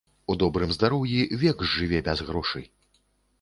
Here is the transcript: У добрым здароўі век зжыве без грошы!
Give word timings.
У 0.33 0.35
добрым 0.43 0.71
здароўі 0.77 1.27
век 1.43 1.61
зжыве 1.67 2.01
без 2.09 2.25
грошы! 2.31 2.65